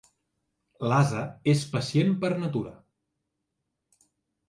L'ase 0.91 1.27
és 1.53 1.63
pacient 1.75 2.17
per 2.25 2.35
natura. 2.47 2.75